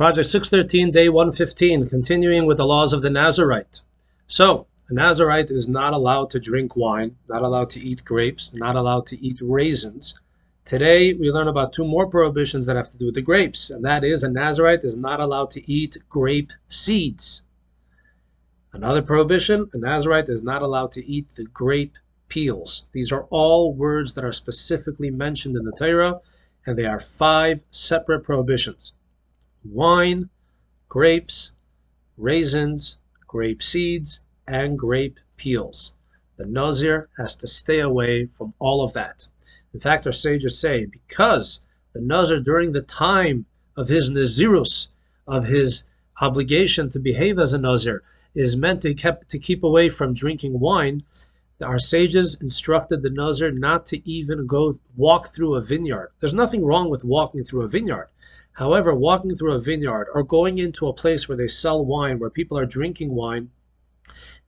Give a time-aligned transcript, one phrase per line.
[0.00, 3.82] Project 613, day 115, continuing with the laws of the Nazarite.
[4.26, 8.76] So, a Nazarite is not allowed to drink wine, not allowed to eat grapes, not
[8.76, 10.14] allowed to eat raisins.
[10.64, 13.84] Today, we learn about two more prohibitions that have to do with the grapes, and
[13.84, 17.42] that is a Nazarite is not allowed to eat grape seeds.
[18.72, 21.98] Another prohibition, a Nazarite is not allowed to eat the grape
[22.30, 22.86] peels.
[22.92, 26.20] These are all words that are specifically mentioned in the Torah,
[26.64, 28.94] and they are five separate prohibitions
[29.64, 30.28] wine,
[30.88, 31.52] grapes,
[32.16, 35.92] raisins, grape seeds, and grape peels.
[36.36, 39.26] The Nazir has to stay away from all of that.
[39.72, 41.60] In fact, our sages say because
[41.92, 44.88] the Nazir, during the time of his Nazirus,
[45.26, 45.84] of his
[46.20, 48.02] obligation to behave as a Nazir,
[48.34, 51.02] is meant to, keep, to keep away from drinking wine,
[51.62, 56.10] our sages instructed the Nazir not to even go walk through a vineyard.
[56.20, 58.08] There's nothing wrong with walking through a vineyard.
[58.54, 62.30] However, walking through a vineyard or going into a place where they sell wine, where
[62.30, 63.50] people are drinking wine,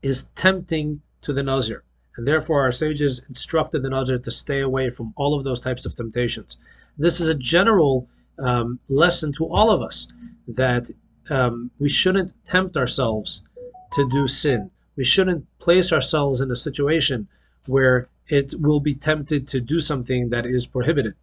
[0.03, 1.85] is tempting to the Nazir.
[2.17, 5.87] And therefore, our sages instructed the Nazir to stay away from all of those types
[5.87, 6.59] of temptations.
[6.99, 10.09] This is a general um, lesson to all of us
[10.49, 10.91] that
[11.31, 13.43] um, we shouldn't tempt ourselves
[13.93, 14.71] to do sin.
[14.97, 17.29] We shouldn't place ourselves in a situation
[17.67, 21.15] where it will be tempted to do something that is prohibited.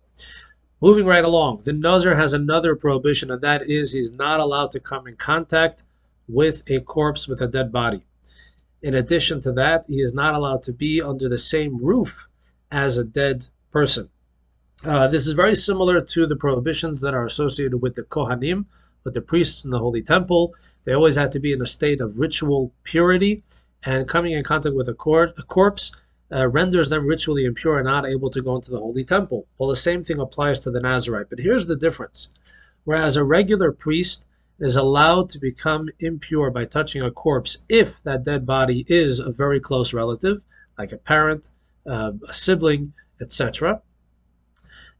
[0.81, 4.79] Moving right along, the Nazir has another prohibition, and that is he's not allowed to
[4.79, 5.83] come in contact
[6.29, 8.01] with a corpse with a dead body.
[8.81, 12.29] In addition to that, he is not allowed to be under the same roof
[12.71, 14.07] as a dead person.
[14.85, 18.65] Uh, this is very similar to the prohibitions that are associated with the Kohanim,
[19.03, 20.53] with the priests in the Holy Temple.
[20.85, 23.43] They always had to be in a state of ritual purity,
[23.83, 25.91] and coming in contact with a, cor- a corpse
[26.31, 29.47] uh, renders them ritually impure and not able to go into the Holy Temple.
[29.57, 31.29] Well, the same thing applies to the Nazarite.
[31.29, 32.29] But here's the difference.
[32.83, 34.25] Whereas a regular priest
[34.59, 39.31] is allowed to become impure by touching a corpse if that dead body is a
[39.31, 40.41] very close relative,
[40.77, 41.49] like a parent,
[41.85, 43.81] uh, a sibling, etc.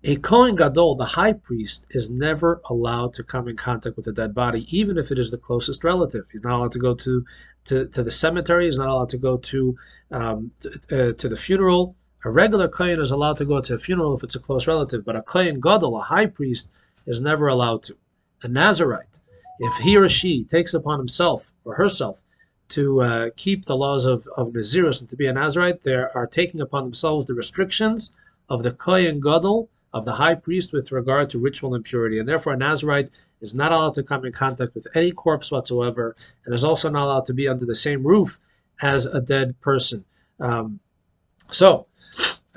[0.01, 4.13] A Kohen Gadol, the high priest, is never allowed to come in contact with a
[4.13, 6.25] dead body, even if it is the closest relative.
[6.31, 7.25] He's not allowed to go to,
[7.65, 8.63] to, to the cemetery.
[8.63, 9.77] He's not allowed to go to,
[10.11, 11.97] um, to, uh, to the funeral.
[12.23, 15.03] A regular Kohen is allowed to go to a funeral if it's a close relative,
[15.03, 16.69] but a Kohen Gadol, a high priest,
[17.05, 17.97] is never allowed to.
[18.43, 19.19] A Nazarite,
[19.59, 22.21] if he or she takes upon himself or herself
[22.69, 26.29] to uh, keep the laws of, of Nazirus and to be a Nazarite, they are
[26.31, 28.13] taking upon themselves the restrictions
[28.47, 32.19] of the Kohen Gadol, of the high priest with regard to ritual impurity.
[32.19, 33.09] And therefore, a Nazarite
[33.41, 37.05] is not allowed to come in contact with any corpse whatsoever, and is also not
[37.05, 38.39] allowed to be under the same roof
[38.81, 40.05] as a dead person.
[40.39, 40.79] Um,
[41.51, 41.87] so,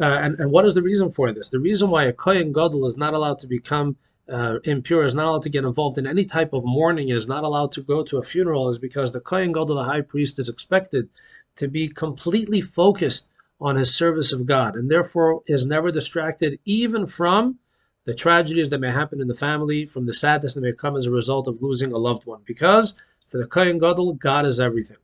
[0.00, 1.48] uh, and, and what is the reason for this?
[1.48, 3.96] The reason why a Kohen Gadol is not allowed to become
[4.28, 7.44] uh, impure, is not allowed to get involved in any type of mourning, is not
[7.44, 10.48] allowed to go to a funeral, is because the Kohen Gadol, the high priest, is
[10.48, 11.08] expected
[11.56, 13.26] to be completely focused
[13.62, 17.58] on his service of God, and therefore is never distracted even from
[18.04, 21.06] the tragedies that may happen in the family, from the sadness that may come as
[21.06, 22.40] a result of losing a loved one.
[22.44, 22.94] Because
[23.28, 24.96] for the Kohen Gadol, God is everything.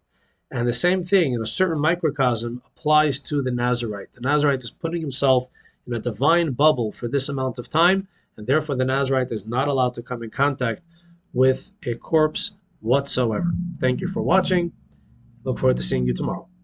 [0.50, 4.12] And the same thing in a certain microcosm applies to the Nazarite.
[4.14, 5.46] The Nazarite is putting himself
[5.86, 9.68] in a divine bubble for this amount of time, and therefore the Nazarite is not
[9.68, 10.82] allowed to come in contact
[11.32, 13.52] with a corpse whatsoever.
[13.78, 14.72] Thank you for watching.
[15.44, 16.48] Look forward to seeing you tomorrow.